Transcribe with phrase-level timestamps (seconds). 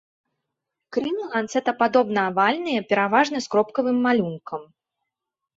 [0.95, 4.61] Крылы ланцэтападобна-авальныя, пераважна з кропкавым малюнкам.